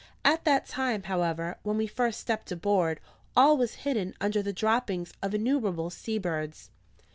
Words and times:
At 0.25 0.45
that 0.45 0.65
time, 0.65 1.03
however, 1.03 1.57
when 1.61 1.77
we 1.77 1.85
first 1.85 2.19
stepped 2.21 2.51
aboard, 2.51 2.99
all 3.37 3.55
was 3.55 3.75
hidden 3.85 4.15
under 4.19 4.41
the 4.41 4.51
droppings 4.51 5.13
of 5.21 5.35
innumerable 5.35 5.91
sea 5.91 6.17
birds. 6.17 6.71